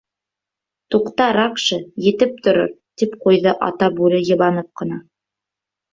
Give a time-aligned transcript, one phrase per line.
[0.93, 5.03] —Туҡта, Ракша, етеп торор,— тип ҡуйҙы Ата Бүре йыбанып ҡына.